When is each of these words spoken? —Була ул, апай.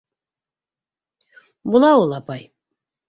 —Була 1.75 1.93
ул, 2.05 2.17
апай. 2.21 2.47